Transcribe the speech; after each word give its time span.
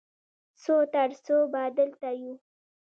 څو 0.63 0.75
تر 0.93 1.09
څو 1.25 1.35
به 1.51 1.61
دلته 1.77 2.07
یو؟ 2.21 2.33